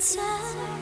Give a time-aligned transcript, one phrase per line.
[0.00, 0.79] 在